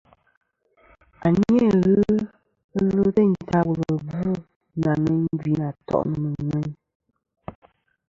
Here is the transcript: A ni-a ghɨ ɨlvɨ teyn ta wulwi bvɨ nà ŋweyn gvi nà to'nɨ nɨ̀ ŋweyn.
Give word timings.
A 1.25 1.27
ni-a 1.37 1.69
ghɨ 1.83 1.93
ɨlvɨ 2.79 3.03
teyn 3.15 3.33
ta 3.49 3.57
wulwi 3.67 3.91
bvɨ 4.07 4.21
nà 4.81 4.91
ŋweyn 5.01 5.25
gvi 5.39 5.51
nà 5.59 5.67
to'nɨ 5.87 6.15
nɨ̀ 6.23 6.33
ŋweyn. 6.47 6.69